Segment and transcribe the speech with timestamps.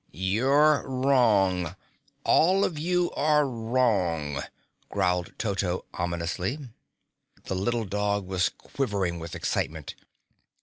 [0.13, 1.75] "You're wrong
[2.23, 4.41] all of you are wrong,"
[4.89, 6.57] growled Toto ominously.
[7.43, 9.93] The little dog was quivering with excitement.